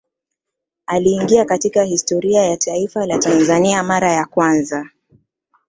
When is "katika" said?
1.45-1.83